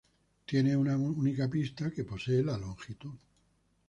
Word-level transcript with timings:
Tiene 0.47 0.75
una 0.75 0.97
única 0.97 1.47
pista 1.47 1.91
que 1.91 2.03
posee 2.05 2.37
de 2.37 2.57
longitud. 2.57 3.13